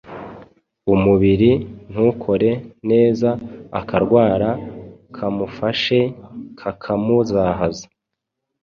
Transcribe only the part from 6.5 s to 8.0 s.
kakamuzahaza.